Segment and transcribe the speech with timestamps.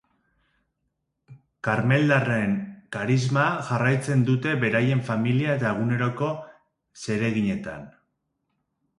[1.65, 2.55] Karmeldarren
[2.95, 6.31] karisma jarraitzen dute beraien familia eta eguneroko
[7.05, 7.85] zereginetan.